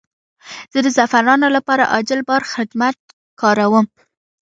زه 0.73 0.79
د 0.85 0.87
زعفرانو 0.97 1.47
لپاره 1.55 1.89
عاجل 1.93 2.21
بار 2.29 2.41
خدمت 2.53 2.97
کاروم. 3.41 3.85